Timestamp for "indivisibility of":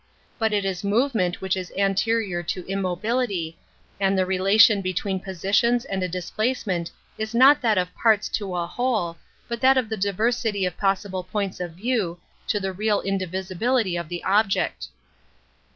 13.01-14.09